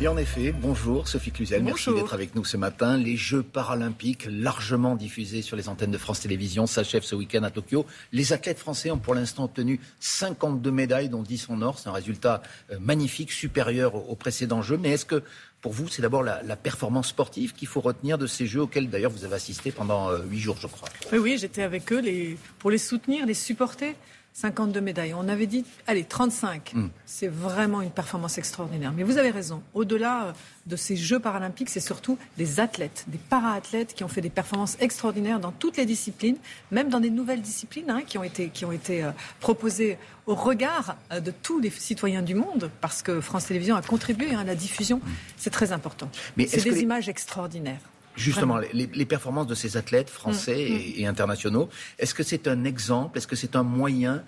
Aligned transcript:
Et 0.00 0.06
en 0.06 0.16
effet, 0.16 0.52
bonjour 0.52 1.08
Sophie 1.08 1.32
Cluzel, 1.32 1.64
merci 1.64 1.92
d'être 1.92 2.14
avec 2.14 2.36
nous 2.36 2.44
ce 2.44 2.56
matin. 2.56 2.96
Les 2.96 3.16
Jeux 3.16 3.42
paralympiques, 3.42 4.28
largement 4.30 4.94
diffusés 4.94 5.42
sur 5.42 5.56
les 5.56 5.68
antennes 5.68 5.90
de 5.90 5.98
France 5.98 6.20
Télévisions, 6.20 6.68
s'achèvent 6.68 7.02
ce 7.02 7.16
week-end 7.16 7.42
à 7.42 7.50
Tokyo. 7.50 7.84
Les 8.12 8.32
athlètes 8.32 8.60
français 8.60 8.92
ont 8.92 8.98
pour 8.98 9.16
l'instant 9.16 9.44
obtenu 9.46 9.80
52 9.98 10.70
médailles, 10.70 11.08
dont 11.08 11.22
10 11.24 11.50
en 11.50 11.62
or. 11.62 11.80
C'est 11.80 11.88
un 11.88 11.92
résultat 11.92 12.42
euh, 12.70 12.78
magnifique, 12.78 13.32
supérieur 13.32 13.96
aux 13.96 14.14
précédents 14.14 14.62
Jeux. 14.62 14.76
Mais 14.76 14.90
est-ce 14.90 15.04
que 15.04 15.24
pour 15.60 15.72
vous, 15.72 15.88
c'est 15.88 16.02
d'abord 16.02 16.22
la, 16.22 16.56
performance 16.56 17.08
sportive 17.08 17.52
qu'il 17.52 17.66
faut 17.66 17.80
retenir 17.80 18.18
de 18.18 18.28
ces 18.28 18.46
Jeux 18.46 18.62
auxquels 18.62 18.88
d'ailleurs 18.88 19.10
vous 19.10 19.24
avez 19.24 19.34
assisté 19.34 19.72
pendant 19.72 20.10
euh, 20.10 20.22
huit 20.30 20.38
jours, 20.38 20.58
je 20.60 20.68
crois? 20.68 20.88
Oui, 21.10 21.18
oui, 21.18 21.38
j'étais 21.38 21.62
avec 21.62 21.92
eux 21.92 22.00
les, 22.00 22.38
pour 22.60 22.70
les 22.70 22.78
soutenir, 22.78 23.26
les 23.26 23.34
supporter. 23.34 23.96
52 24.38 24.80
médailles. 24.80 25.14
On 25.14 25.28
avait 25.28 25.48
dit, 25.48 25.64
allez, 25.88 26.04
35. 26.04 26.72
Hmm. 26.72 26.88
C'est 27.06 27.26
vraiment 27.26 27.82
une 27.82 27.90
performance 27.90 28.38
extraordinaire. 28.38 28.92
Mais 28.96 29.02
vous 29.02 29.18
avez 29.18 29.30
raison. 29.30 29.62
Au-delà 29.74 30.26
euh, 30.26 30.32
de 30.66 30.76
ces 30.76 30.96
Jeux 30.96 31.18
paralympiques, 31.18 31.68
c'est 31.70 31.80
surtout 31.80 32.16
des 32.36 32.60
athlètes, 32.60 33.04
des 33.08 33.18
para-athlètes 33.18 33.94
qui 33.94 34.04
ont 34.04 34.08
fait 34.08 34.20
des 34.20 34.30
performances 34.30 34.76
extraordinaires 34.78 35.40
dans 35.40 35.50
toutes 35.50 35.76
les 35.76 35.86
disciplines, 35.86 36.36
même 36.70 36.88
dans 36.88 37.00
des 37.00 37.10
nouvelles 37.10 37.42
disciplines 37.42 37.90
hein, 37.90 38.02
qui 38.06 38.16
ont 38.16 38.22
été, 38.22 38.50
qui 38.50 38.64
ont 38.64 38.70
été 38.70 39.02
euh, 39.02 39.10
proposées 39.40 39.98
au 40.26 40.36
regard 40.36 40.96
euh, 41.10 41.18
de 41.18 41.32
tous 41.32 41.58
les 41.58 41.70
citoyens 41.70 42.22
du 42.22 42.36
monde, 42.36 42.70
parce 42.80 43.02
que 43.02 43.20
France 43.20 43.46
Télévisions 43.46 43.74
a 43.74 43.82
contribué 43.82 44.34
hein, 44.34 44.40
à 44.40 44.44
la 44.44 44.54
diffusion. 44.54 44.98
Hmm. 44.98 45.10
C'est 45.36 45.50
très 45.50 45.72
important. 45.72 46.08
C'est 46.36 46.62
des 46.62 46.80
images 46.80 47.08
extraordinaires. 47.08 47.80
Justement, 48.18 48.58
les, 48.72 49.06
performances 49.06 49.46
de 49.46 49.54
ces 49.54 49.76
athlètes 49.76 50.10
français 50.10 50.68
mm, 50.68 50.74
mm. 50.74 51.00
Et, 51.00 51.06
internationaux, 51.06 51.68
est-ce 51.98 52.14
que 52.14 52.22
c'est 52.22 52.48
un 52.48 52.64
exemple, 52.64 53.18
est-ce 53.18 53.26
que 53.26 53.36
c'est 53.36 53.56
un 53.56 53.62
moyen 53.62 54.22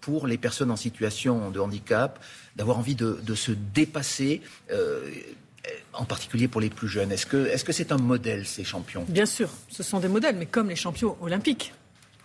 pour 0.00 0.26
les 0.26 0.38
personnes 0.38 0.70
en 0.70 0.76
situation 0.76 1.50
de 1.50 1.60
handicap 1.60 2.22
d'avoir 2.56 2.78
envie 2.78 2.94
de, 2.94 3.34
se 3.34 3.52
dépasser 3.52 4.40
euh, 4.70 5.10
en 5.92 6.04
particulier 6.04 6.48
pour 6.48 6.60
les 6.60 6.70
plus 6.70 6.88
jeunes? 6.88 7.12
Est-ce 7.12 7.26
que 7.26 7.48
c'est 7.48 7.68
-ce 7.68 7.72
c'est 7.72 7.92
un 7.92 7.98
modèle, 7.98 8.46
ces 8.46 8.64
champions? 8.64 9.04
Bien 9.08 9.26
sûr, 9.26 9.48
ce 9.68 9.82
sont 9.82 10.00
des 10.00 10.08
modèles, 10.08 10.36
mais 10.36 10.46
comme 10.46 10.68
les 10.68 10.80
champions 10.86 11.16
olympiques, 11.20 11.72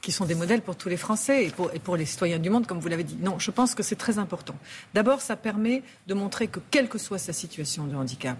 qui 0.07 0.13
sont 0.13 0.25
des 0.25 0.35
modèles 0.35 0.61
pour 0.61 0.77
tous 0.77 0.87
les 0.87 0.95
Français 0.95 1.47
et 1.47 1.49
pour, 1.49 1.69
et 1.73 1.79
pour 1.79 1.97
les 1.97 2.05
citoyens 2.05 2.39
du 2.39 2.49
monde, 2.49 2.65
comme 2.65 2.79
vous 2.79 2.87
l'avez 2.87 3.03
dit. 3.03 3.17
Non, 3.19 3.39
je 3.39 3.51
pense 3.51 3.75
que 3.75 3.83
c'est 3.83 3.97
très 3.97 4.19
important. 4.19 4.55
D'abord, 4.93 5.19
ça 5.19 5.35
permet 5.35 5.83
de 6.07 6.13
montrer 6.13 6.47
que, 6.47 6.61
quelle 6.71 6.87
que 6.87 6.97
soit 6.97 7.17
sa 7.17 7.33
situation 7.33 7.85
de 7.87 7.93
handicap, 7.93 8.37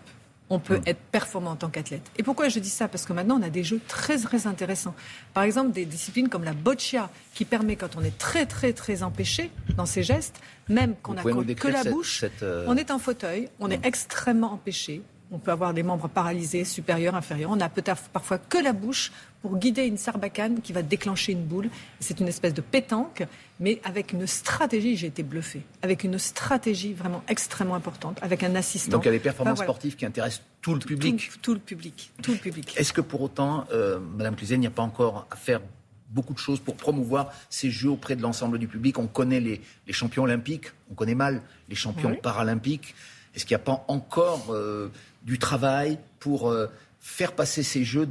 on 0.50 0.60
peut 0.60 0.78
mm. 0.78 0.88
être 0.88 1.00
performant 1.12 1.52
en 1.52 1.56
tant 1.56 1.70
qu'athlète. 1.70 2.10
Et 2.18 2.24
pourquoi 2.24 2.50
je 2.50 2.60
dis 2.60 2.70
ça? 2.70 2.88
Parce 2.88 3.06
que 3.06 3.14
maintenant, 3.14 3.40
on 3.40 3.44
a 3.44 3.50
des 3.50 3.64
jeux 3.64 3.82
très, 3.88 4.18
très 4.18 4.48
intéressants. 4.48 4.96
Par 5.34 5.44
exemple, 5.44 5.72
des 5.72 5.86
disciplines 5.86 6.30
comme 6.30 6.44
la 6.44 6.54
boccia, 6.54 7.10
qui 7.34 7.46
permet, 7.46 7.76
quand 7.76 7.96
on 7.98 8.04
est 8.04 8.18
très, 8.18 8.46
très, 8.46 8.74
très 8.74 9.04
empêché 9.04 9.52
dans 9.76 9.86
ses 9.86 10.04
gestes, 10.04 10.40
même 10.70 10.96
qu'on 11.02 11.14
n'a 11.14 11.24
que 11.24 11.68
la 11.68 11.84
bouche, 11.84 12.26
euh, 12.42 12.66
on 12.68 12.76
est 12.78 12.92
en 12.92 13.00
fauteuil, 13.00 13.50
on 13.60 13.70
est 13.70 13.78
mm. 13.78 13.86
extrêmement 13.86 14.54
empêché, 14.54 15.02
on 15.32 15.40
peut 15.40 15.52
avoir 15.52 15.74
des 15.74 15.84
membres 15.84 16.08
paralysés, 16.08 16.64
supérieurs, 16.64 17.16
inférieurs. 17.16 17.52
On 17.52 17.60
a 17.60 17.70
peut-être 17.70 18.04
parfois 18.14 18.38
que 18.38 18.58
la 18.58 18.74
bouche 18.74 19.12
pour 19.42 19.58
guider 19.58 19.84
une 19.84 19.98
sarbacane 19.98 20.62
qui 20.62 20.74
va 20.74 20.82
déclencher 20.82 21.34
une 21.34 21.44
boule. 21.44 21.70
C'est 22.00 22.20
une 22.20 22.28
espèce 22.28 22.54
de 22.54 22.62
pétanque, 22.62 23.24
mais 23.60 23.80
avec 23.84 24.14
une 24.14 24.26
stratégie, 24.26 24.96
j'ai 24.96 25.08
été 25.08 25.24
bluffé, 25.24 25.64
avec 25.82 26.04
une 26.04 26.18
stratégie 26.18 26.94
vraiment 26.94 27.24
extrêmement 27.28 27.76
importante, 27.76 28.18
avec 28.22 28.44
un 28.44 28.56
assistant. 28.56 28.92
Donc 28.92 29.04
il 29.04 29.08
y 29.08 29.10
a 29.10 29.14
des 29.14 29.20
performances 29.20 29.60
sportives 29.60 29.96
qui 29.96 30.06
intéressent 30.06 30.44
tout 30.62 30.74
le 30.74 30.80
public. 30.80 31.32
Tout, 31.42 31.54
le 31.54 31.60
public, 31.60 32.12
tout 32.22 32.32
le 32.32 32.38
public. 32.38 32.74
Est-ce 32.78 32.94
que 32.94 33.02
pour 33.02 33.22
autant, 33.22 33.66
euh, 33.72 34.00
Madame 34.00 34.36
Cluzet, 34.36 34.56
il 34.56 34.62
n'y 34.62 34.68
a 34.68 34.72
pas 34.72 34.84
encore 34.84 35.28
à 35.30 35.36
faire 35.36 35.62
beaucoup 36.10 36.34
de 36.34 36.40
choses 36.40 36.60
pour 36.60 36.76
promouvoir 36.76 37.32
ces 37.50 37.70
Jeux 37.70 37.90
auprès 37.90 38.16
de 38.16 38.22
l'ensemble 38.22 38.58
du 38.60 38.68
public? 38.68 38.98
On 38.98 39.08
connaît 39.08 39.40
les, 39.40 39.62
champions 39.90 40.24
olympiques, 40.24 40.68
on 40.90 40.96
connaît 40.96 41.16
mal 41.16 41.42
les 41.70 41.76
champions 41.76 42.16
paralympiques. 42.16 42.96
Est-ce 43.38 43.46
qu'il 43.46 43.56
n'y 43.56 43.62
a 43.62 43.66
pas 43.66 43.86
encore 43.88 44.48
euh, 44.50 44.92
du 45.22 45.38
travail 45.38 46.00
pour 46.20 46.50
euh, 46.50 46.66
faire 47.00 47.34
passer 47.34 47.62
ces 47.62 47.84
jeux 47.84 48.10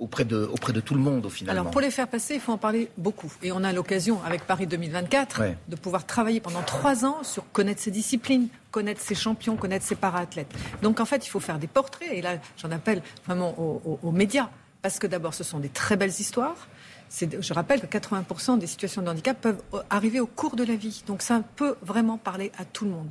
auprès 0.00 0.24
de, 0.24 0.44
auprès 0.52 0.72
de 0.72 0.80
tout 0.80 0.94
le 0.94 1.00
monde 1.00 1.24
au 1.24 1.30
final? 1.30 1.56
Alors 1.56 1.70
pour 1.70 1.80
les 1.80 1.92
faire 1.92 2.08
passer, 2.08 2.34
il 2.34 2.40
faut 2.40 2.50
en 2.50 2.58
parler 2.58 2.90
beaucoup. 2.98 3.32
Et 3.44 3.52
on 3.52 3.62
a 3.62 3.72
l'occasion 3.72 4.20
avec 4.24 4.44
Paris 4.44 4.66
2024 4.66 5.42
de 5.68 5.76
pouvoir 5.76 6.04
travailler 6.04 6.40
pendant 6.40 6.62
trois 6.62 7.04
ans 7.04 7.22
sur 7.22 7.44
connaître 7.52 7.80
ces 7.80 7.92
disciplines, 7.92 8.48
connaître 8.72 9.00
ces 9.00 9.14
champions, 9.14 9.54
connaître 9.54 9.86
ces 9.86 9.94
para-athlètes. 9.94 10.52
Donc 10.82 10.98
en 10.98 11.04
fait, 11.04 11.24
il 11.24 11.30
faut 11.30 11.38
faire 11.38 11.60
des 11.60 11.68
portraits. 11.68 12.10
Et 12.10 12.20
là, 12.20 12.38
j'en 12.58 12.72
appelle 12.72 13.02
vraiment 13.26 13.54
aux 13.56 14.10
médias. 14.10 14.48
Parce 14.82 14.98
que 14.98 15.06
d'abord, 15.06 15.32
ce 15.32 15.44
sont 15.44 15.60
des 15.60 15.68
très 15.68 15.96
belles 15.96 16.10
histoires 16.10 16.66
je 17.10 17.54
rappelle 17.54 17.80
que 17.80 17.86
80% 17.86 18.58
des 18.58 18.66
situations 18.66 19.02
de 19.02 19.08
handicap 19.08 19.40
peuvent 19.40 19.62
arriver 19.90 20.20
au 20.20 20.26
cours 20.26 20.56
de 20.56 20.64
la 20.64 20.76
vie. 20.76 21.02
Donc 21.06 21.22
ça 21.22 21.42
peut 21.56 21.76
vraiment 21.82 22.18
parler 22.18 22.50
à 22.58 22.64
tout 22.64 22.84
le 22.84 22.90
monde. 22.90 23.08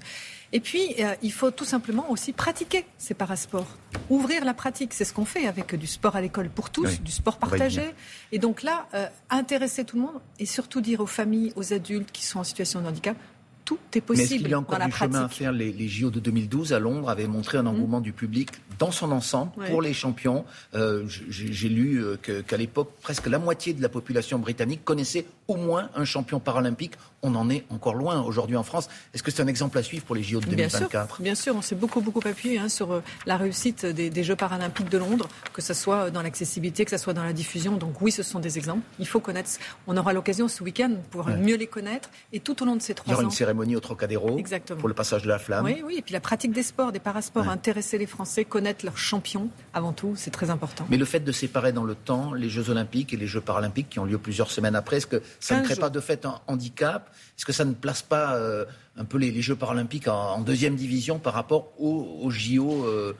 Et 0.51 0.59
puis, 0.59 0.93
euh, 0.99 1.15
il 1.23 1.31
faut 1.31 1.49
tout 1.49 1.65
simplement 1.65 2.11
aussi 2.11 2.31
pratiquer 2.31 2.85
ces 2.99 3.15
parasports. 3.15 3.77
Ouvrir 4.11 4.45
la 4.45 4.53
pratique, 4.53 4.93
c'est 4.93 5.03
ce 5.03 5.11
qu'on 5.11 5.25
fait 5.25 5.47
avec 5.47 5.73
du 5.75 5.87
sport 5.87 6.15
à 6.15 6.21
l'école 6.21 6.49
pour 6.49 6.69
tous, 6.69 7.01
du 7.01 7.11
sport 7.11 7.37
partagé. 7.37 7.95
Et 8.31 8.37
donc 8.37 8.61
là, 8.61 8.87
euh, 8.93 9.07
intéresser 9.31 9.83
tout 9.83 9.95
le 9.95 10.03
monde 10.03 10.21
et 10.37 10.45
surtout 10.45 10.79
dire 10.79 10.99
aux 10.99 11.07
familles, 11.07 11.53
aux 11.55 11.73
adultes 11.73 12.11
qui 12.11 12.23
sont 12.23 12.39
en 12.39 12.43
situation 12.43 12.81
de 12.81 12.87
handicap, 12.87 13.17
tout 13.65 13.79
est 13.95 14.01
possible. 14.01 14.17
Mais 14.17 14.35
est-ce 14.35 14.43
qu'il 14.43 14.51
y 14.51 14.53
a 14.53 14.59
encore 14.59 14.79
du 14.79 14.91
chemin 14.91 15.23
à 15.23 15.29
faire? 15.29 15.51
Les, 15.51 15.71
les, 15.71 15.87
JO 15.87 16.11
de 16.11 16.19
2012 16.19 16.73
à 16.73 16.79
Londres 16.79 17.09
avaient 17.09 17.27
montré 17.27 17.57
un 17.57 17.65
engouement 17.65 18.01
du 18.01 18.13
public 18.13 18.49
dans 18.79 18.91
son 18.91 19.11
ensemble 19.11 19.51
pour 19.67 19.81
les 19.81 19.93
champions. 19.93 20.45
Euh, 20.75 21.03
j'ai 21.07 21.69
lu 21.69 22.03
euh, 22.03 22.17
qu'à 22.17 22.57
l'époque, 22.57 22.91
presque 23.01 23.27
la 23.27 23.39
moitié 23.39 23.73
de 23.73 23.81
la 23.81 23.89
population 23.89 24.39
britannique 24.39 24.83
connaissait 24.83 25.25
au 25.47 25.55
moins 25.55 25.89
un 25.95 26.05
champion 26.05 26.39
paralympique. 26.39 26.93
On 27.21 27.35
en 27.35 27.49
est 27.49 27.63
encore 27.69 27.95
loin 27.95 28.21
aujourd'hui 28.21 28.57
en 28.57 28.63
France. 28.63 28.89
Est-ce 29.13 29.23
que 29.23 29.31
c'est 29.31 29.41
un 29.41 29.47
exemple 29.47 29.77
à 29.77 29.83
suivre 29.83 30.03
pour 30.03 30.15
les 30.15 30.23
JO 30.23 30.39
de 30.39 30.47
2024 30.47 31.21
Bien 31.21 31.35
sûr, 31.35 31.55
on 31.55 31.61
s'est 31.61 31.75
beaucoup 31.75 32.01
beaucoup 32.01 32.21
appuyé 32.25 32.57
hein, 32.57 32.69
sur 32.69 32.91
euh, 32.91 33.01
la 33.25 33.37
réussite 33.37 33.85
des, 33.85 34.23
Jeux 34.23 34.35
paralympiques 34.35 34.89
de 34.89 34.97
Londres, 34.97 35.27
que 35.51 35.61
ce 35.61 35.73
soit 35.73 36.09
dans 36.09 36.21
l'accessibilité, 36.21 36.85
que 36.85 36.91
ce 36.91 36.97
soit 36.97 37.13
dans 37.13 37.23
la 37.23 37.33
diffusion. 37.33 37.75
Donc 37.75 38.01
oui, 38.01 38.11
ce 38.11 38.23
sont 38.23 38.39
des 38.39 38.57
exemples. 38.57 38.83
Il 38.99 39.07
faut 39.07 39.19
connaître. 39.19 39.49
On 39.85 39.97
aura 39.97 40.13
l'occasion 40.13 40.47
ce 40.47 40.63
week-end 40.63 40.89
de 40.89 40.95
pouvoir 40.95 41.35
mieux 41.37 41.57
les 41.57 41.67
connaître. 41.67 42.09
Et 42.31 42.39
tout 42.39 42.61
au 42.63 42.65
long 42.65 42.75
de 42.75 42.81
ces 42.81 42.93
trois 42.93 43.13
ans. 43.13 43.17
Il 43.17 43.19
y 43.19 43.21
aura 43.21 43.23
une 43.23 43.31
cérémonie 43.31 43.75
au 43.75 43.81
Trocadéro 43.81 44.39
pour 44.79 44.87
le 44.87 44.93
passage 44.93 45.23
de 45.23 45.27
la 45.27 45.39
flamme. 45.39 45.65
Oui, 45.65 45.81
oui. 45.85 45.95
Et 45.97 46.01
puis 46.01 46.13
la 46.13 46.21
pratique 46.21 46.53
des 46.53 46.63
sports, 46.63 46.91
des 46.91 46.99
parasports, 46.99 47.49
intéresser 47.49 47.97
les 47.97 48.05
Français, 48.05 48.45
connaître 48.45 48.62
leurs 48.83 48.97
champions 48.97 49.49
avant 49.73 49.93
tout, 49.93 50.13
c'est 50.15 50.31
très 50.31 50.49
important. 50.49 50.85
Mais 50.89 50.97
le 50.97 51.05
fait 51.05 51.19
de 51.19 51.31
séparer 51.31 51.71
dans 51.71 51.83
le 51.83 51.95
temps 51.95 52.33
les 52.33 52.49
Jeux 52.49 52.69
Olympiques 52.69 53.13
et 53.13 53.17
les 53.17 53.27
Jeux 53.27 53.41
Paralympiques 53.41 53.89
qui 53.89 53.99
ont 53.99 54.05
lieu 54.05 54.17
plusieurs 54.17 54.51
semaines 54.51 54.75
après, 54.75 54.97
est-ce 54.97 55.07
que 55.07 55.21
ça 55.39 55.59
ne 55.59 55.63
crée 55.63 55.75
pas 55.75 55.89
de 55.89 55.99
fait 55.99 56.25
un 56.25 56.39
handicap? 56.47 57.13
Est-ce 57.37 57.45
que 57.45 57.53
ça 57.53 57.65
ne 57.65 57.73
place 57.73 58.01
pas 58.01 58.35
euh, 58.35 58.65
un 58.97 59.05
peu 59.05 59.17
les, 59.17 59.41
Jeux 59.41 59.55
Paralympiques 59.55 60.07
en, 60.07 60.41
deuxième 60.41 60.75
division 60.75 61.19
par 61.19 61.33
rapport 61.33 61.73
aux, 61.79 62.29
JO 62.29 62.85
euh, 62.85 63.13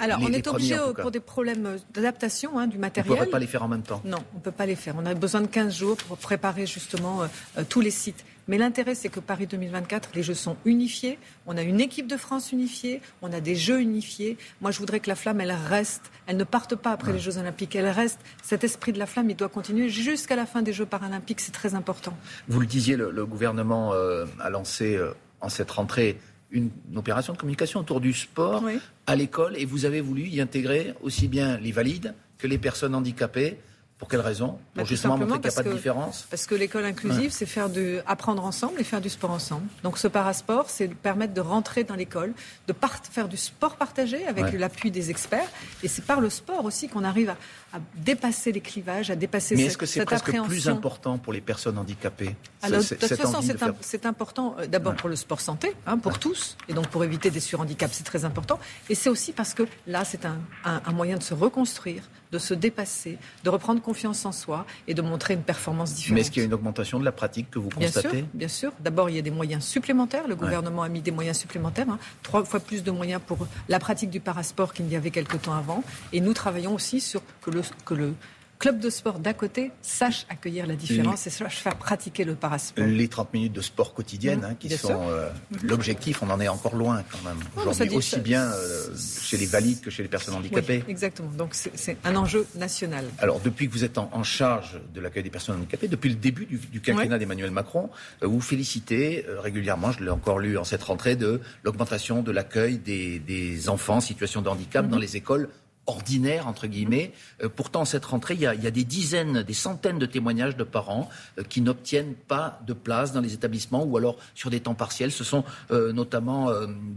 alors, 0.00 0.20
on 0.22 0.32
est 0.32 0.46
obligé, 0.46 0.76
pour 1.00 1.10
des 1.10 1.20
problèmes 1.20 1.78
d'adaptation 1.92 2.58
hein, 2.58 2.66
du 2.66 2.78
matériel. 2.78 3.12
On 3.12 3.20
ne 3.20 3.24
peut 3.24 3.30
pas 3.30 3.38
les 3.38 3.46
faire 3.46 3.62
en 3.62 3.68
même 3.68 3.82
temps. 3.82 4.00
Non, 4.04 4.18
on 4.34 4.38
ne 4.38 4.42
peut 4.42 4.50
pas 4.50 4.66
les 4.66 4.76
faire. 4.76 4.94
On 4.98 5.06
a 5.06 5.14
besoin 5.14 5.42
de 5.42 5.46
15 5.46 5.74
jours 5.74 5.96
pour 5.96 6.16
préparer 6.16 6.66
justement 6.66 7.22
euh, 7.22 7.64
tous 7.68 7.80
les 7.80 7.90
sites. 7.90 8.24
Mais 8.48 8.58
l'intérêt, 8.58 8.94
c'est 8.94 9.08
que 9.08 9.20
Paris 9.20 9.46
2024, 9.46 10.10
les 10.14 10.22
Jeux 10.22 10.34
sont 10.34 10.56
unifiés. 10.64 11.18
On 11.46 11.56
a 11.56 11.62
une 11.62 11.80
équipe 11.80 12.08
de 12.08 12.16
France 12.16 12.50
unifiée. 12.52 13.00
On 13.20 13.32
a 13.32 13.40
des 13.40 13.54
Jeux 13.54 13.80
unifiés. 13.80 14.36
Moi, 14.60 14.72
je 14.72 14.78
voudrais 14.78 14.98
que 15.00 15.08
la 15.08 15.14
flamme, 15.14 15.40
elle 15.40 15.52
reste. 15.52 16.10
Elle 16.26 16.36
ne 16.36 16.44
parte 16.44 16.74
pas 16.74 16.90
après 16.90 17.12
les 17.12 17.20
Jeux 17.20 17.38
Olympiques. 17.38 17.76
Elle 17.76 17.88
reste. 17.88 18.18
Cet 18.42 18.64
esprit 18.64 18.92
de 18.92 18.98
la 18.98 19.06
flamme, 19.06 19.30
il 19.30 19.36
doit 19.36 19.48
continuer 19.48 19.88
jusqu'à 19.88 20.34
la 20.34 20.46
fin 20.46 20.62
des 20.62 20.72
Jeux 20.72 20.86
Paralympiques. 20.86 21.40
C'est 21.40 21.52
très 21.52 21.74
important. 21.74 22.16
Vous 22.48 22.60
le 22.60 22.66
disiez, 22.66 22.96
le, 22.96 23.26
gouvernement 23.26 23.92
euh, 23.92 24.26
a 24.40 24.50
lancé 24.50 24.96
euh, 24.96 25.12
en 25.40 25.48
cette 25.48 25.70
rentrée 25.70 26.18
une, 26.52 26.70
opération 26.96 27.32
de 27.32 27.38
communication 27.38 27.80
autour 27.80 28.00
du 28.00 28.12
sport 28.12 28.62
à 29.06 29.16
l'école 29.16 29.56
et 29.56 29.64
vous 29.64 29.84
avez 29.84 30.00
voulu 30.00 30.22
y 30.22 30.40
intégrer 30.40 30.94
aussi 31.02 31.26
bien 31.26 31.58
les 31.58 31.72
valides 31.72 32.14
que 32.38 32.46
les 32.46 32.58
personnes 32.58 32.94
handicapées. 32.94 33.58
Pour 34.02 34.08
quelle 34.08 34.20
raison 34.20 34.48
Pour 34.48 34.58
bah, 34.74 34.84
justement 34.84 35.16
montrer 35.16 35.38
qu'il 35.38 35.48
n'y 35.48 35.54
a 35.54 35.62
pas 35.62 35.62
de 35.62 35.72
différence 35.72 36.26
Parce 36.28 36.46
que 36.46 36.56
l'école 36.56 36.84
inclusive, 36.84 37.30
c'est 37.30 37.46
faire 37.46 37.70
de, 37.70 38.02
apprendre 38.04 38.44
ensemble 38.44 38.80
et 38.80 38.82
faire 38.82 39.00
du 39.00 39.08
sport 39.08 39.30
ensemble. 39.30 39.68
Donc 39.84 39.96
ce 39.96 40.08
parasport, 40.08 40.70
c'est 40.70 40.88
permettre 40.92 41.34
de 41.34 41.40
rentrer 41.40 41.84
dans 41.84 41.94
l'école, 41.94 42.32
de 42.66 42.74
faire 43.12 43.28
du 43.28 43.36
sport 43.36 43.76
partagé 43.76 44.26
avec 44.26 44.54
l'appui 44.54 44.90
des 44.90 45.10
experts. 45.10 45.46
Et 45.84 45.88
c'est 45.88 46.04
par 46.04 46.20
le 46.20 46.30
sport 46.30 46.64
aussi 46.64 46.88
qu'on 46.88 47.04
arrive 47.04 47.30
à, 47.30 47.78
dépasser 47.94 48.50
les 48.50 48.60
clivages, 48.60 49.08
à 49.08 49.14
dépasser 49.14 49.54
Mais 49.54 49.66
est-ce 49.66 49.78
que 49.78 49.86
c'est 49.86 50.04
presque 50.04 50.36
plus 50.46 50.68
important 50.68 51.18
pour 51.18 51.32
les 51.32 51.40
personnes 51.40 51.78
handicapées 51.78 52.34
Alors, 52.60 52.80
De 52.80 52.86
toute 52.96 53.14
façon, 53.14 53.40
c'est 53.80 54.04
important 54.04 54.56
euh, 54.58 54.66
d'abord 54.66 54.96
pour 54.96 55.10
le 55.10 55.14
sport 55.14 55.40
santé, 55.40 55.76
hein, 55.86 55.96
pour 55.96 56.18
tous, 56.18 56.56
et 56.68 56.74
donc 56.74 56.88
pour 56.88 57.04
éviter 57.04 57.30
des 57.30 57.38
surhandicaps, 57.38 57.94
c'est 57.94 58.02
très 58.02 58.24
important. 58.24 58.58
Et 58.90 58.96
c'est 58.96 59.10
aussi 59.10 59.30
parce 59.30 59.54
que 59.54 59.62
là, 59.86 60.04
c'est 60.04 60.26
un, 60.26 60.40
un 60.64 60.92
moyen 60.92 61.18
de 61.18 61.22
se 61.22 61.34
reconstruire, 61.34 62.02
de 62.32 62.38
se 62.38 62.54
dépasser, 62.54 63.18
de 63.44 63.50
reprendre 63.50 63.80
confiance 63.82 64.24
en 64.24 64.32
soi 64.32 64.66
et 64.88 64.94
de 64.94 65.02
montrer 65.02 65.34
une 65.34 65.42
performance 65.42 65.94
différente. 65.94 66.14
Mais 66.14 66.20
est-ce 66.22 66.30
qu'il 66.30 66.40
y 66.40 66.44
a 66.44 66.46
une 66.46 66.54
augmentation 66.54 66.98
de 66.98 67.04
la 67.04 67.12
pratique 67.12 67.50
que 67.50 67.58
vous 67.58 67.68
constatez 67.68 68.08
Bien 68.08 68.18
sûr, 68.18 68.28
bien 68.34 68.48
sûr. 68.48 68.72
D'abord, 68.80 69.10
il 69.10 69.16
y 69.16 69.18
a 69.18 69.22
des 69.22 69.30
moyens 69.30 69.64
supplémentaires. 69.64 70.26
Le 70.26 70.34
gouvernement 70.34 70.82
a 70.82 70.88
mis 70.88 71.02
des 71.02 71.10
moyens 71.10 71.38
supplémentaires, 71.38 71.88
hein. 71.90 71.98
trois 72.22 72.44
fois 72.44 72.60
plus 72.60 72.82
de 72.82 72.90
moyens 72.90 73.20
pour 73.24 73.46
la 73.68 73.78
pratique 73.78 74.10
du 74.10 74.20
parasport 74.20 74.72
qu'il 74.72 74.86
n'y 74.86 74.96
avait 74.96 75.10
quelque 75.10 75.36
temps 75.36 75.54
avant. 75.54 75.84
Et 76.12 76.20
nous 76.20 76.32
travaillons 76.32 76.74
aussi 76.74 77.00
sur 77.00 77.22
que 77.42 77.50
le, 77.50 77.62
que 77.84 77.94
le 77.94 78.14
club 78.62 78.78
de 78.78 78.90
sport 78.90 79.18
d'à 79.18 79.34
côté 79.34 79.72
sache 79.82 80.24
accueillir 80.28 80.68
la 80.68 80.76
différence 80.76 81.26
et 81.26 81.30
sache 81.30 81.56
faire 81.56 81.74
pratiquer 81.74 82.22
le 82.24 82.36
parasport. 82.36 82.86
Les 82.86 83.08
30 83.08 83.34
minutes 83.34 83.52
de 83.52 83.60
sport 83.60 83.92
quotidienne 83.92 84.42
mmh, 84.42 84.44
hein, 84.44 84.54
qui 84.56 84.70
sont 84.70 85.08
euh, 85.08 85.28
l'objectif, 85.64 86.22
on 86.22 86.30
en 86.30 86.40
est 86.40 86.46
encore 86.46 86.76
loin 86.76 87.02
quand 87.10 87.28
même. 87.28 87.38
Aujourd'hui, 87.56 87.96
aussi 87.96 88.20
bien 88.20 88.44
euh, 88.44 88.96
chez 88.96 89.36
les 89.36 89.46
valides 89.46 89.80
que 89.80 89.90
chez 89.90 90.04
les 90.04 90.08
personnes 90.08 90.36
handicapées. 90.36 90.84
exactement. 90.86 91.28
Donc 91.36 91.54
c'est 91.54 91.96
un 92.04 92.14
enjeu 92.14 92.46
national. 92.54 93.04
Alors 93.18 93.40
depuis 93.40 93.66
que 93.66 93.72
vous 93.72 93.82
êtes 93.82 93.98
en, 93.98 94.22
charge 94.22 94.80
de 94.94 95.00
l'accueil 95.00 95.24
des 95.24 95.30
personnes 95.30 95.56
handicapées, 95.56 95.88
depuis 95.88 96.10
le 96.10 96.14
début 96.14 96.46
du, 96.46 96.58
du 96.58 96.80
quinquennat 96.80 97.18
d'Emmanuel 97.18 97.50
Macron, 97.50 97.90
vous 98.20 98.40
félicitez 98.40 99.26
régulièrement, 99.40 99.90
je 99.90 100.04
l'ai 100.04 100.10
encore 100.10 100.38
lu 100.38 100.56
en 100.56 100.62
cette 100.62 100.84
rentrée, 100.84 101.16
de 101.16 101.40
l'augmentation 101.64 102.22
de 102.22 102.30
l'accueil 102.30 102.78
des, 102.78 103.68
enfants 103.68 103.96
en 103.96 104.00
situation 104.00 104.40
de 104.40 104.48
handicap 104.48 104.86
mmh. 104.86 104.88
dans 104.88 104.98
les 104.98 105.16
écoles 105.16 105.48
ordinaire, 105.86 106.46
entre 106.46 106.66
guillemets. 106.66 107.12
Euh, 107.42 107.48
pourtant, 107.48 107.84
cette 107.84 108.04
rentrée, 108.04 108.34
il 108.34 108.40
y, 108.40 108.46
a, 108.46 108.54
des 108.54 108.84
dizaines, 108.84 109.42
des 109.42 109.54
centaines 109.54 109.98
de 109.98 110.06
témoignages 110.06 110.56
de 110.56 110.64
parents 110.64 111.08
euh, 111.38 111.42
qui 111.42 111.60
n'obtiennent 111.60 112.14
pas 112.14 112.60
de 112.66 112.72
place 112.72 113.12
dans 113.12 113.20
les 113.20 113.34
établissements 113.34 113.84
ou 113.84 113.96
alors 113.96 114.16
sur 114.34 114.50
des 114.50 114.60
temps 114.60 114.74
partiels. 114.74 115.10
Ce 115.10 115.24
sont 115.24 115.44
euh, 115.70 115.92
notamment 115.92 116.50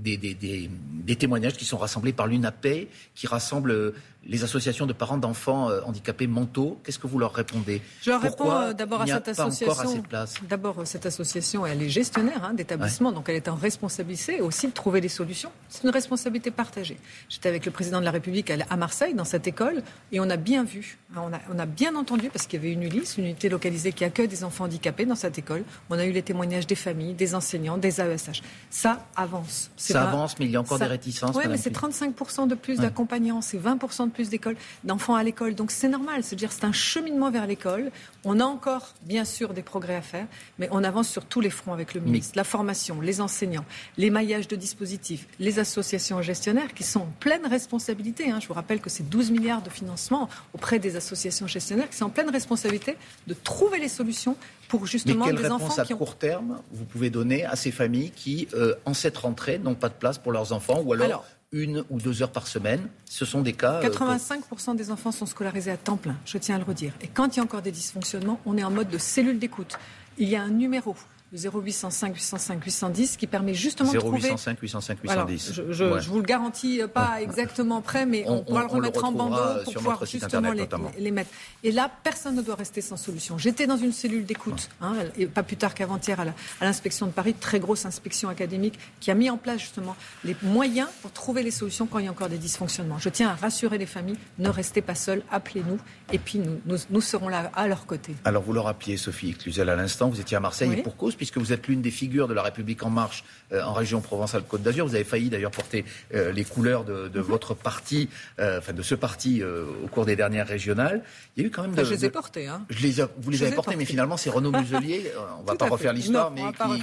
des, 0.03 0.17
des, 0.17 1.15
témoignages 1.15 1.53
qui 1.53 1.65
sont 1.65 1.77
rassemblés 1.77 2.13
par 2.13 2.27
l'UNAPE, 2.27 2.89
qui 3.15 3.27
rassemble 3.27 3.93
les 4.27 4.43
associations 4.43 4.85
de 4.85 4.93
parents 4.93 5.17
d'enfants 5.17 5.69
euh, 5.69 5.81
handicapés 5.85 6.27
mentaux, 6.27 6.79
qu'est-ce 6.83 6.99
que 6.99 7.07
vous 7.07 7.19
leur 7.19 7.33
répondez? 7.33 7.81
Je 8.01 8.09
leur 8.09 8.21
réponds 8.21 8.51
euh, 8.51 8.73
d'abord 8.73 9.01
à 9.01 9.07
cette 9.07 9.27
association. 9.27 10.03
D'abord, 10.49 10.79
euh, 10.79 10.85
cette 10.85 11.05
association, 11.05 11.65
elle 11.65 11.81
est 11.81 11.89
gestionnaire 11.89 12.43
hein, 12.43 12.53
d'établissements, 12.53 13.11
donc 13.11 13.29
elle 13.29 13.35
est 13.35 13.47
en 13.47 13.55
responsabilité 13.55 14.41
aussi 14.41 14.67
de 14.67 14.73
trouver 14.73 15.01
des 15.01 15.09
solutions. 15.09 15.51
C'est 15.69 15.83
une 15.83 15.91
responsabilité 15.91 16.51
partagée. 16.51 16.97
J'étais 17.29 17.49
avec 17.49 17.65
le 17.65 17.71
président 17.71 17.99
de 17.99 18.05
la 18.05 18.11
République 18.11 18.51
à 18.51 18.77
Marseille, 18.77 19.13
dans 19.13 19.25
cette 19.25 19.47
école, 19.47 19.83
et 20.11 20.19
on 20.19 20.29
a 20.29 20.37
bien 20.37 20.63
vu, 20.63 20.97
hein, 21.15 21.21
on 21.25 21.33
a, 21.33 21.39
on 21.53 21.59
a 21.59 21.65
bien 21.65 21.95
entendu, 21.95 22.29
parce 22.29 22.47
qu'il 22.47 22.59
y 22.59 22.63
avait 22.63 22.73
une 22.73 22.83
ULIS, 22.83 23.15
une 23.17 23.25
unité 23.25 23.49
localisée 23.49 23.91
qui 23.91 24.03
accueille 24.03 24.27
des 24.27 24.43
enfants 24.43 24.65
handicapés 24.65 25.05
dans 25.05 25.15
cette 25.15 25.37
école. 25.37 25.63
On 25.89 25.99
a 25.99 26.05
eu 26.05 26.11
les 26.11 26.23
témoignages 26.23 26.67
des 26.67 26.75
familles, 26.75 27.13
des 27.13 27.35
enseignants, 27.35 27.77
des 27.77 28.01
AESH. 28.01 28.41
Ça 28.69 29.05
avance. 29.15 29.69
Ça 29.77 30.07
avance, 30.07 30.35
mais 30.39 30.45
il 30.45 30.51
y 30.51 30.55
a 30.55 30.61
encore 30.61 30.79
des 30.79 30.85
réticences. 30.85 31.35
Oui, 31.35 31.43
mais 31.47 31.57
c'est 31.57 31.75
35% 31.75 32.47
de 32.47 32.55
plus 32.55 32.79
d'accompagnants, 32.79 33.41
c'est 33.41 33.57
20% 33.57 34.07
de 34.07 34.14
plus 34.15 34.29
d'écoles, 34.29 34.55
d'enfants 34.83 35.15
à 35.15 35.23
l'école. 35.23 35.53
Donc 35.53 35.69
c'est 35.71 35.87
normal, 35.87 36.23
c'est 36.23 36.35
dire 36.35 36.51
c'est 36.51 36.65
un 36.65 36.71
cheminement 36.71 37.29
vers 37.29 37.45
l'école. 37.45 37.91
On 38.23 38.39
a 38.39 38.45
encore 38.45 38.93
bien 39.03 39.25
sûr 39.25 39.53
des 39.53 39.61
progrès 39.61 39.95
à 39.95 40.01
faire, 40.01 40.25
mais 40.57 40.67
on 40.71 40.83
avance 40.83 41.09
sur 41.09 41.25
tous 41.25 41.41
les 41.41 41.51
fronts 41.51 41.73
avec 41.73 41.93
le 41.93 42.01
ministre. 42.01 42.33
La 42.35 42.43
formation, 42.43 43.01
les 43.01 43.21
enseignants, 43.21 43.65
les 43.97 44.09
maillages 44.09 44.47
de 44.47 44.55
dispositifs, 44.55 45.27
les 45.39 45.59
associations 45.59 46.21
gestionnaires 46.21 46.73
qui 46.73 46.83
sont 46.83 47.01
en 47.01 47.13
pleine 47.19 47.45
responsabilité. 47.45 48.31
Hein. 48.31 48.39
Je 48.41 48.47
vous 48.47 48.53
rappelle 48.53 48.79
que 48.79 48.89
c'est 48.89 49.07
12 49.07 49.31
milliards 49.31 49.61
de 49.61 49.69
financement 49.69 50.29
auprès 50.53 50.79
des 50.79 50.95
associations 50.95 51.47
gestionnaires 51.47 51.89
qui 51.89 51.97
sont 51.97 52.05
en 52.05 52.09
pleine 52.09 52.29
responsabilité 52.29 52.97
de 53.27 53.33
trouver 53.33 53.79
les 53.79 53.89
solutions 53.89 54.35
pour 54.67 54.87
justement 54.87 55.25
Mais 55.25 55.31
quelle 55.31 55.41
des 55.41 55.47
réponse 55.47 55.77
à 55.77 55.85
court 55.85 56.15
terme 56.15 56.61
vous 56.71 56.85
pouvez 56.85 57.09
donner 57.09 57.45
à 57.45 57.55
ces 57.55 57.71
familles 57.71 58.11
qui, 58.11 58.47
euh, 58.53 58.75
en 58.85 58.93
cette 58.93 59.17
rentrée, 59.17 59.59
n'ont 59.59 59.75
pas 59.75 59.89
de 59.89 59.93
place 59.93 60.17
pour 60.17 60.31
leurs 60.31 60.53
enfants 60.53 60.81
ou 60.83 60.93
alors 60.93 61.25
une 61.55 61.85
ou 61.89 61.99
deux 61.99 62.21
heures 62.21 62.31
par 62.31 62.47
semaine. 62.47 62.87
Ce 63.05 63.25
sont 63.25 63.41
des 63.41 63.53
cas. 63.53 63.81
85% 63.81 64.71
euh, 64.71 64.73
des 64.75 64.91
enfants 64.91 65.11
sont 65.11 65.25
scolarisés 65.25 65.71
à 65.71 65.77
temps 65.77 65.97
plein, 65.97 66.17
je 66.25 66.37
tiens 66.37 66.55
à 66.55 66.57
le 66.59 66.65
redire. 66.65 66.93
Et 67.01 67.07
quand 67.07 67.35
il 67.35 67.37
y 67.37 67.39
a 67.39 67.43
encore 67.43 67.61
des 67.61 67.71
dysfonctionnements, 67.71 68.39
on 68.45 68.57
est 68.57 68.63
en 68.63 68.71
mode 68.71 68.89
de 68.89 68.97
cellule 68.97 69.39
d'écoute. 69.39 69.79
Il 70.17 70.27
y 70.27 70.35
a 70.35 70.43
un 70.43 70.49
numéro 70.49 70.95
0805 71.33 72.15
805 72.15 72.63
810 72.63 73.17
qui 73.17 73.27
permet 73.27 73.53
justement 73.53 73.91
de 73.91 73.97
trouver... 73.97 74.29
0805 74.29 74.59
805 74.61 74.99
810. 75.03 75.53
je, 75.53 75.71
je, 75.71 76.09
vous 76.09 76.17
le 76.17 76.23
garantis 76.23 76.81
euh, 76.81 76.87
pas 76.87 77.21
exactement 77.21 77.81
près, 77.81 78.05
mais 78.05 78.23
on, 78.27 78.43
pourra 78.43 78.61
le 78.61 78.67
remettre 78.67 79.03
en 79.03 79.11
bandeau 79.11 79.63
pour 79.63 79.73
pouvoir 79.73 80.05
justement 80.05 80.51
les, 80.97 81.11
mettre. 81.11 81.29
Et 81.63 81.71
là, 81.71 81.89
personne 82.03 82.35
ne 82.35 82.41
doit 82.41 82.55
rester 82.55 82.81
sans 82.81 82.97
solution. 82.97 83.37
J'étais 83.37 83.67
dans 83.67 83.77
une 83.77 83.91
cellule 83.91 84.25
d'écoute, 84.25 84.69
hein, 84.81 84.93
et 85.17 85.25
pas 85.25 85.43
plus 85.43 85.57
tard 85.57 85.73
qu'avant-hier 85.73 86.19
à 86.19 86.65
l'inspection 86.65 87.07
de 87.07 87.11
Paris, 87.11 87.33
très 87.33 87.59
grosse 87.59 87.85
inspection 87.85 88.29
académique, 88.29 88.79
qui 88.99 89.11
a 89.11 89.15
mis 89.15 89.29
en 89.29 89.37
place 89.37 89.59
justement 89.59 89.95
les 90.23 90.35
moyens 90.43 90.87
pour 91.01 91.11
trouver 91.11 91.43
les 91.43 91.51
solutions 91.51 91.87
quand 91.87 91.99
il 91.99 92.05
y 92.05 92.07
a 92.07 92.11
encore 92.11 92.29
des 92.29 92.37
dysfonctionnements. 92.37 92.99
Je 92.99 93.09
tiens 93.09 93.29
à 93.29 93.35
rassurer 93.35 93.77
les 93.77 93.85
familles, 93.85 94.17
ne 94.39 94.49
restez 94.49 94.81
pas 94.81 94.95
seuls, 94.95 95.23
appelez-nous, 95.31 95.79
et 96.11 96.19
puis 96.19 96.39
nous, 96.39 96.77
nous, 96.89 97.01
serons 97.01 97.29
là 97.29 97.51
à 97.55 97.67
leur 97.67 97.85
côté. 97.85 98.15
Alors 98.25 98.43
vous 98.43 98.53
le 98.53 98.59
rappeliez, 98.59 98.97
Sophie 98.97 99.33
Cluzel, 99.33 99.69
à 99.69 99.75
l'instant, 99.75 100.09
vous 100.09 100.19
étiez 100.19 100.37
à 100.37 100.39
Marseille, 100.39 100.71
et 100.73 100.81
pour 100.83 100.95
cause, 100.95 101.14
puisque 101.15 101.37
vous 101.37 101.53
êtes 101.53 101.67
l'une 101.67 101.81
des 101.81 101.91
figures 101.91 102.27
de 102.27 102.33
la 102.33 102.41
République 102.41 102.83
en 102.83 102.89
marche 102.89 103.23
euh, 103.51 103.61
en 103.63 103.73
région 103.73 104.01
Provence-Alpes-Côte 104.01 104.61
d'Azur. 104.61 104.87
Vous 104.87 104.95
avez 104.95 105.03
failli 105.03 105.29
d'ailleurs 105.29 105.51
porter 105.51 105.85
euh, 106.13 106.31
les 106.31 106.43
couleurs 106.43 106.83
de, 106.83 107.09
mhm. 107.13 107.21
votre 107.21 107.53
parti, 107.53 108.09
euh, 108.39 108.59
enfin 108.59 108.73
de 108.73 108.81
ce 108.81 108.95
parti 108.95 109.43
au 109.43 109.87
cours 109.87 110.05
des 110.05 110.15
dernières 110.15 110.47
régionales. 110.47 111.03
Il 111.35 111.43
y 111.43 111.45
a 111.45 111.47
eu 111.47 111.51
quand 111.51 111.61
même. 111.63 111.75
De, 111.75 111.83
je 111.83 111.93
les 111.93 112.05
ai 112.05 112.09
portés. 112.09 112.47
Hein. 112.47 112.65
Je 112.69 112.85
les 112.85 113.05
vous 113.17 113.29
les 113.29 113.43
avez 113.43 113.55
portés, 113.55 113.75
mais 113.75 113.85
finalement 113.85 114.17
c'est 114.17 114.29
Renaud 114.29 114.51
Muselier. 114.59 115.11
on 115.37 115.41
ne 115.41 115.47
va 115.47 115.55
pas 115.55 115.67
refaire 115.67 115.93
l'histoire, 115.93 116.31
mais 116.31 116.41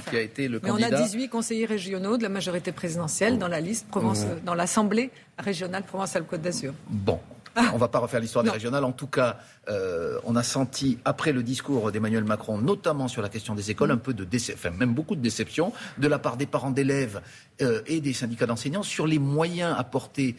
qui, 0.09 0.15
a 0.15 0.21
été 0.21 0.47
le 0.47 0.59
candidat. 0.59 0.89
Mais 0.89 0.95
on 0.95 0.99
a 0.99 1.03
18 1.03 1.29
conseillers 1.29 1.65
régionaux 1.65 2.17
de 2.17 2.23
la 2.23 2.29
majorité 2.29 2.71
présidentielle 2.71 3.37
dans 3.37 3.47
la 3.47 3.59
liste 3.59 3.87
Provence, 3.87 4.21
mmh. 4.21 4.45
dans 4.45 4.55
l'Assemblée 4.55 5.11
régionale 5.37 5.83
Provence-Alpes-Côte 5.83 6.41
d'Azur. 6.41 6.73
Bon, 6.89 7.19
on 7.55 7.73
ne 7.73 7.77
va 7.77 7.87
pas 7.87 7.99
refaire 7.99 8.19
l'histoire 8.19 8.43
des 8.43 8.49
régionales. 8.49 8.83
En 8.83 8.91
tout 8.91 9.07
cas, 9.07 9.37
euh, 9.69 10.19
on 10.23 10.35
a 10.35 10.43
senti, 10.43 10.97
après 11.05 11.31
le 11.31 11.43
discours 11.43 11.91
d'Emmanuel 11.91 12.23
Macron, 12.23 12.57
notamment 12.57 13.07
sur 13.07 13.21
la 13.21 13.29
question 13.29 13.55
des 13.55 13.71
écoles, 13.71 13.91
un 13.91 13.97
peu 13.97 14.13
de 14.13 14.23
déception, 14.23 14.69
enfin 14.71 14.77
même 14.77 14.93
beaucoup 14.93 15.15
de 15.15 15.21
déception 15.21 15.73
de 15.97 16.07
la 16.07 16.19
part 16.19 16.37
des 16.37 16.45
parents 16.45 16.71
d'élèves 16.71 17.21
euh, 17.61 17.81
et 17.85 18.01
des 18.01 18.13
syndicats 18.13 18.45
d'enseignants 18.45 18.83
sur 18.83 19.07
les 19.07 19.19
moyens 19.19 19.75
apportés 19.77 20.35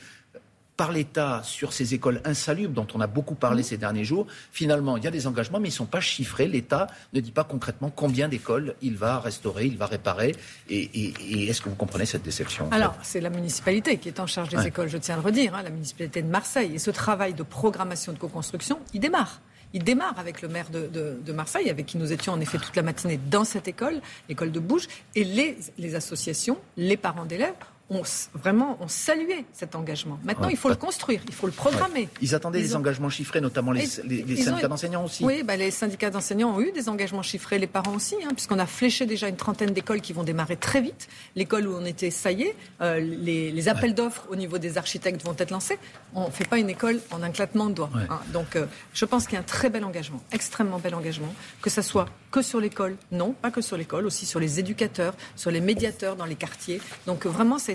par 0.76 0.90
l'État 0.90 1.42
sur 1.44 1.72
ces 1.72 1.94
écoles 1.94 2.20
insalubres 2.24 2.74
dont 2.74 2.86
on 2.94 3.00
a 3.00 3.06
beaucoup 3.06 3.34
parlé 3.34 3.60
mmh. 3.60 3.66
ces 3.66 3.76
derniers 3.76 4.04
jours, 4.04 4.26
finalement, 4.50 4.96
il 4.96 5.04
y 5.04 5.06
a 5.06 5.10
des 5.10 5.26
engagements, 5.26 5.60
mais 5.60 5.68
ils 5.68 5.72
ne 5.72 5.76
sont 5.76 5.86
pas 5.86 6.00
chiffrés. 6.00 6.48
L'État 6.48 6.88
ne 7.12 7.20
dit 7.20 7.30
pas 7.30 7.44
concrètement 7.44 7.90
combien 7.90 8.28
d'écoles 8.28 8.74
il 8.82 8.96
va 8.96 9.18
restaurer, 9.20 9.66
il 9.66 9.76
va 9.76 9.86
réparer. 9.86 10.34
Et, 10.68 11.48
est-ce 11.48 11.60
que 11.60 11.68
vous 11.68 11.76
comprenez 11.76 12.06
cette 12.06 12.22
déception 12.22 12.68
Alors, 12.72 12.96
c'est 13.02 13.20
la 13.20 13.30
municipalité 13.30 13.98
qui 13.98 14.08
est 14.08 14.20
en 14.20 14.26
charge 14.26 14.48
des 14.48 14.66
écoles, 14.66 14.88
je 14.88 14.98
tiens 14.98 15.14
à 15.14 15.18
le 15.18 15.24
redire, 15.24 15.54
hein, 15.54 15.62
la 15.62 15.70
municipalité 15.70 16.22
de 16.22 16.28
Marseille. 16.28 16.74
Et 16.74 16.78
ce 16.78 16.90
travail 16.90 17.34
de 17.34 17.42
programmation 17.42 18.12
de 18.12 18.18
co-construction, 18.18 18.80
il 18.92 19.00
démarre. 19.00 19.40
Il 19.72 19.82
démarre 19.82 20.18
avec 20.18 20.40
le 20.40 20.48
maire 20.48 20.70
de, 20.70 21.32
Marseille, 21.32 21.68
avec 21.68 21.86
qui 21.86 21.98
nous 21.98 22.12
étions 22.12 22.32
en 22.32 22.40
effet 22.40 22.58
toute 22.58 22.76
la 22.76 22.82
matinée 22.82 23.18
dans 23.30 23.44
cette 23.44 23.66
école, 23.66 24.00
l'école 24.28 24.52
de 24.52 24.60
Bouge, 24.60 24.86
et 25.16 25.24
les 25.24 25.94
associations, 25.94 26.58
les 26.76 26.96
parents 26.96 27.24
d'élèves 27.24 27.54
on, 27.90 28.02
vraiment, 28.34 28.78
on 28.81 28.88
saluait 28.88 29.44
cet 29.52 29.75
engagement. 29.75 30.19
Maintenant, 30.25 30.48
il 30.48 30.56
faut 30.56 30.70
le 30.70 30.75
construire, 30.75 31.20
il 31.28 31.34
faut 31.34 31.46
le 31.46 31.52
programmer. 31.52 32.08
Ils 32.22 32.34
attendaient 32.34 32.62
des 32.62 32.76
engagements 32.76 33.10
chiffrés, 33.10 33.40
notamment 33.42 33.72
les, 33.72 33.86
syndicats 33.86 34.69
d'enseignants 34.69 35.04
aussi. 35.04 35.25
Oui, 35.25 35.42
bah, 35.42 35.56
les 35.56 35.70
syndicats 35.70 36.10
d'enseignants 36.10 36.56
ont 36.56 36.60
eu 36.60 36.72
des 36.72 36.88
engagements 36.88 37.22
chiffrés, 37.22 37.58
les 37.58 37.66
parents 37.66 37.94
aussi, 37.94 38.16
hein, 38.25 38.31
puisqu'on 38.32 38.58
a 38.58 38.66
fléché 38.66 39.04
déjà 39.04 39.28
une 39.28 39.36
trentaine 39.36 39.72
d'écoles 39.72 40.00
qui 40.00 40.14
vont 40.14 40.22
démarrer 40.22 40.56
très 40.56 40.81
vite. 40.81 41.08
L'école 41.36 41.69
où 41.69 41.76
on 41.76 41.84
était, 41.84 42.10
ça 42.10 42.32
y 42.32 42.43
est, 42.43 42.56
euh, 42.81 43.00
les, 43.00 43.69
appels 43.69 43.94
d'offres 43.94 44.26
au 44.31 44.36
niveau 44.36 44.58
des 44.58 44.79
architectes 44.79 45.22
vont 45.24 45.34
être 45.38 45.50
lancés. 45.50 45.79
On 46.14 46.26
ne 46.26 46.31
fait 46.31 46.48
pas 46.48 46.58
une 46.58 46.70
école 46.70 47.00
en 47.10 47.22
un 47.22 47.31
claquement 47.31 47.67
de 47.67 47.74
doigts. 47.74 47.91
Hein. 47.94 48.20
Donc, 48.32 48.56
euh, 48.56 48.67
je 48.93 49.05
pense 49.05 49.24
qu'il 49.24 49.34
y 49.34 49.36
a 49.36 49.41
un 49.41 49.44
très 49.44 49.70
bel 49.70 49.84
engagement, 49.84 50.22
extrêmement 50.32 50.79
bel 50.79 50.94
engagement, 50.94 51.32
que 51.60 51.70
ce 51.70 51.82
soit 51.82 52.06
que 52.31 52.43
sur 52.43 52.60
l'école, 52.60 52.96
non, 53.12 53.32
pas 53.32 53.50
que 53.50 53.60
sur 53.60 53.76
l'école, 53.76 54.06
aussi 54.06 54.26
sur 54.26 54.41
les 54.41 54.58
éducateurs, 54.58 55.14
sur 55.36 55.50
les 55.50 55.60
médiateurs 55.60 56.17
dans 56.17 56.24
les 56.24 56.34
quartiers. 56.34 56.81
Donc, 57.06 57.26
vraiment, 57.26 57.58
c'est 57.58 57.73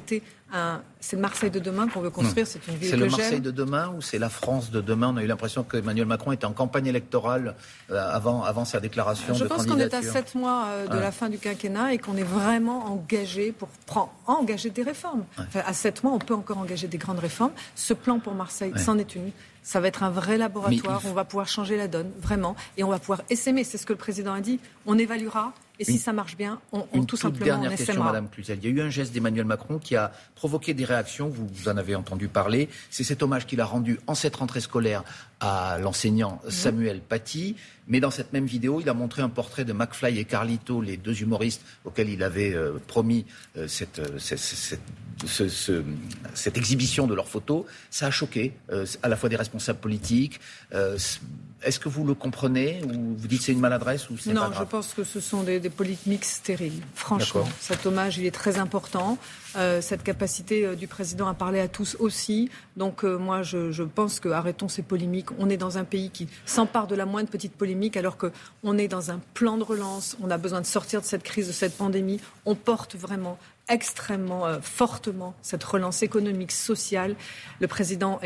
c'est 1.00 1.16
le 1.16 1.22
Marseille 1.22 1.52
de 1.52 1.60
demain 1.60 1.88
qu'on 1.88 2.02
veut 2.02 2.10
construire. 2.10 2.48
C'est 2.48 2.66
une 2.68 2.76
ville 2.76 2.90
C'est 2.90 2.98
le 2.98 3.08
Marseille 3.08 3.42
de 3.42 3.52
demain 3.52 3.94
ou 3.96 4.02
c'est 4.02 4.20
la 4.20 4.30
France 4.30 4.72
de 4.72 4.82
demain? 4.82 5.12
On 5.14 5.18
a 5.18 5.24
eu 5.24 5.28
l'impression 5.28 5.64
qu'Emmanuel 5.64 6.06
Macron 6.08 6.32
était 6.32 6.46
en 6.46 6.54
campagne 6.54 6.88
électorale 6.88 7.56
euh, 7.92 8.12
avant, 8.12 8.44
avant 8.44 8.66
sa 8.66 8.80
déclaration 8.80 9.34
Je 9.34 9.44
de 9.44 9.50
pense 9.50 9.66
qu'on 9.66 9.78
est 9.80 9.94
à 9.94 10.02
sept 10.02 10.36
mois 10.36 10.66
euh, 10.68 10.88
de 10.88 10.98
la 10.98 11.12
fin 11.12 11.30
du 11.30 11.38
quinquennat 11.38 11.94
et 11.94 11.98
qu'on 11.98 12.18
est 12.18 12.24
vraiment 12.24 12.86
engagé 12.86 13.52
pour 13.52 13.70
prendre, 13.86 14.12
engager 14.26 14.70
des 14.70 14.84
réformes. 14.84 15.26
à 15.54 15.74
sept 15.74 16.04
mois, 16.04 16.14
on 16.14 16.20
peut 16.20 16.36
encore 16.36 16.58
engager 16.58 16.88
des 16.88 16.98
grandes 16.98 17.20
réformes. 17.20 17.54
Ce 17.76 17.94
plan 17.94 18.20
pour 18.20 18.34
Marseille, 18.34 18.74
c'en 18.78 18.98
est 18.98 19.16
une. 19.16 19.32
Ça 19.62 19.80
va 19.80 19.88
être 19.88 20.04
un 20.04 20.10
vrai 20.10 20.38
laboratoire. 20.38 21.02
On 21.06 21.14
va 21.14 21.26
pouvoir 21.26 21.48
changer 21.48 21.78
la 21.78 21.88
donne, 21.88 22.12
vraiment. 22.20 22.56
Et 22.78 22.84
on 22.84 22.90
va 22.90 22.98
pouvoir 22.98 23.22
essaimer. 23.30 23.64
C'est 23.64 23.78
ce 23.78 23.86
que 23.86 23.94
le 23.94 24.00
président 24.00 24.34
a 24.34 24.42
dit. 24.42 24.60
On 24.86 24.98
évaluera. 24.98 25.54
Et 25.80 25.86
si 25.86 25.98
ça 25.98 26.12
marche 26.12 26.36
bien, 26.36 26.60
on, 26.74 26.80
on 26.80 27.00
tout 27.00 27.06
toute 27.06 27.20
simplement 27.20 27.46
dernière 27.46 27.76
question, 27.76 28.04
Madame 28.04 28.30
Cluzel. 28.30 28.60
Il 28.62 28.66
y 28.66 28.68
a 28.68 28.76
eu 28.76 28.82
un 28.82 28.90
geste 28.90 29.14
d'Emmanuel 29.14 29.46
Macron 29.46 29.80
qui 29.80 29.96
a 29.96 30.12
provoqué 30.36 30.74
des 30.74 30.84
réactions. 30.84 31.30
Vous, 31.30 31.70
en 31.70 31.78
avez 31.78 31.96
entendu 31.96 32.28
parler. 32.28 32.68
C'est 32.90 33.06
cet 33.06 33.24
hommage 33.24 33.46
qu'il 33.46 33.62
a 33.62 33.66
rendu 33.66 33.98
en 34.06 34.14
cette 34.14 34.36
rentrée 34.36 34.60
scolaire 34.60 35.04
à 35.40 35.78
l'enseignant 35.80 36.42
mhm. 36.44 36.52
Samuel 36.52 37.00
Paty. 37.00 37.56
Mais 37.88 38.02
dans 38.02 38.12
cette 38.12 38.34
même 38.34 38.46
vidéo, 38.46 38.82
il 38.82 38.90
a 38.90 38.94
montré 38.94 39.22
un 39.22 39.30
portrait 39.30 39.64
de 39.64 39.72
McFly 39.72 40.20
et 40.20 40.26
Carlito, 40.26 40.82
les 40.82 40.98
deux 40.98 41.22
humoristes 41.22 41.64
auxquels 41.86 42.10
il 42.10 42.24
avait 42.24 42.54
euh, 42.54 42.78
promis 42.88 43.26
euh, 43.58 43.68
cette, 43.68 44.00
euh, 44.00 44.20
cette, 44.20 44.80
cette 46.34 46.58
exhibition 46.58 47.08
de 47.08 47.16
leurs 47.16 47.28
photos, 47.28 47.66
ça 47.90 48.08
a 48.08 48.12
choqué 48.12 48.54
à 49.04 49.10
la 49.10 49.16
fois 49.18 49.28
des 49.28 49.36
responsables 49.36 49.80
politiques. 49.80 50.40
Est-ce 51.62 51.80
que 51.80 51.90
vous 51.90 52.06
le 52.06 52.14
comprenez 52.14 52.82
ou 52.86 53.16
vous 53.18 53.28
dites 53.28 53.42
c'est 53.42 53.52
une 53.52 53.60
maladresse 53.60 54.10
ou 54.10 54.18
c'est 54.18 54.34
Non, 54.34 54.50
je 54.58 54.64
pense 54.64 54.94
que 54.94 55.04
ce 55.04 55.20
sont 55.20 55.44
des, 55.44 55.60
des 55.60 55.70
politiques 55.70 56.24
stériles. 56.24 56.82
Franchement, 56.96 57.48
cet 57.60 57.86
hommage, 57.86 58.18
il 58.18 58.26
est 58.26 58.32
très 58.32 58.60
important. 58.60 59.18
Euh, 59.56 59.82
cette 59.82 60.04
capacité 60.04 60.64
euh, 60.64 60.76
du 60.76 60.88
président 60.88 61.28
à 61.28 61.34
parler 61.34 61.60
à 61.60 61.68
tous 61.68 61.98
aussi. 62.00 62.50
Donc 62.78 63.04
euh, 63.04 63.18
moi, 63.18 63.42
je, 63.42 63.72
je, 63.72 63.84
pense 63.84 64.20
que 64.20 64.30
arrêtons 64.30 64.68
ces 64.68 64.84
polémiques. 64.84 65.32
On 65.40 65.50
est 65.50 65.58
dans 65.58 65.78
un 65.78 65.84
pays 65.84 66.12
qui 66.12 66.28
s'empare 66.46 66.88
de 66.88 66.96
la 66.96 67.06
moindre 67.06 67.30
petite 67.30 67.54
polémique, 67.54 67.98
alors 67.98 68.18
qu'on 68.18 68.78
est 68.78 68.88
dans 68.88 69.12
un 69.12 69.20
plan 69.34 69.58
de 69.58 69.64
relance. 69.64 70.18
On 70.22 70.30
a 70.30 70.38
besoin 70.38 70.62
de 70.62 70.68
sortir 70.68 71.02
de 71.02 71.06
cette 71.06 71.24
crise, 71.24 71.48
de 71.48 71.52
cette 71.52 71.76
pandémie. 71.76 72.22
On 72.46 72.56
porte 72.56 72.96
vraiment 72.96 73.40
extrêmement 73.70 74.48
euh, 74.48 74.60
fortement 74.62 75.36
cette 75.42 75.64
relance 75.64 76.04
économique, 76.04 76.52
sociale. 76.52 77.16
Le 77.60 77.68
président 77.68 78.20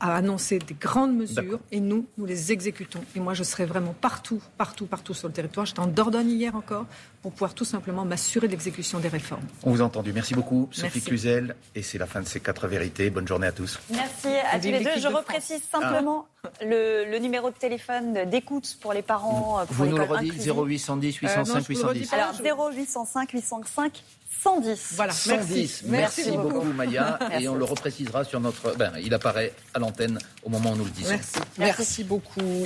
a, 0.00 0.14
annoncé 0.14 0.58
des 0.58 0.74
grandes 0.74 1.16
mesures 1.16 1.60
et 1.70 1.80
nous, 1.80 2.06
nous 2.18 2.26
les 2.26 2.52
exécutons. 2.52 2.69
Et 3.16 3.20
moi, 3.20 3.34
je 3.34 3.42
serai 3.42 3.64
vraiment 3.64 3.94
partout, 4.00 4.40
partout, 4.58 4.86
partout 4.86 5.14
sur 5.14 5.28
le 5.28 5.34
territoire. 5.34 5.66
J'étais 5.66 5.80
en 5.80 5.86
Dordogne 5.86 6.30
hier 6.30 6.54
encore 6.54 6.86
pour 7.22 7.32
pouvoir 7.32 7.54
tout 7.54 7.64
simplement 7.64 8.04
m'assurer 8.04 8.46
de 8.46 8.52
l'exécution 8.52 8.98
des 8.98 9.08
réformes. 9.08 9.42
On 9.62 9.72
vous 9.72 9.82
a 9.82 9.84
entendu. 9.84 10.12
Merci 10.12 10.34
beaucoup, 10.34 10.68
Sophie 10.72 11.02
Cluzel. 11.02 11.54
Et 11.74 11.82
c'est 11.82 11.98
la 11.98 12.06
fin 12.06 12.20
de 12.20 12.26
ces 12.26 12.40
quatre 12.40 12.66
vérités. 12.66 13.10
Bonne 13.10 13.28
journée 13.28 13.46
à 13.46 13.52
tous. 13.52 13.78
Merci 13.90 14.28
à 14.50 14.58
tous 14.58 14.68
les 14.68 14.84
deux. 14.84 14.98
Je 14.98 15.08
reprécise 15.08 15.62
simplement 15.70 16.26
ah. 16.44 16.48
le, 16.62 17.18
numéro 17.18 17.50
de 17.50 17.54
téléphone 17.54 18.24
d'écoute 18.30 18.78
pour 18.80 18.92
les 18.92 19.02
parents. 19.02 19.64
Pour 19.66 19.76
vous 19.76 19.86
nous 19.86 19.96
le 19.96 20.04
redites 20.04 20.42
0810 20.42 21.16
805 21.16 21.66
810. 21.66 22.12
Alors 22.12 22.34
0805 22.40 23.32
805 23.32 24.02
110. 24.42 24.92
Voilà, 24.96 25.12
110. 25.12 25.84
Merci, 25.86 26.30
beaucoup, 26.30 26.72
Maya. 26.72 27.18
Et 27.40 27.48
on 27.48 27.56
le 27.56 27.64
reprécisera 27.64 28.24
sur 28.24 28.40
notre. 28.40 28.74
Ben, 28.76 28.92
il 29.02 29.12
apparaît 29.12 29.52
à 29.74 29.78
l'antenne 29.78 30.18
au 30.42 30.48
moment 30.48 30.72
où 30.72 30.76
nous 30.76 30.84
le 30.84 30.90
disons. 30.90 31.10
Merci. 31.10 31.38
Merci 31.58 32.04
beaucoup. 32.04 32.40